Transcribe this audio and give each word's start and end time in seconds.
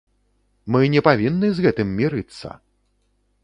Мы 0.75 0.81
не 0.93 1.03
павінны 1.09 1.47
з 1.57 1.67
гэтым 1.67 1.95
мірыцца! 2.03 2.49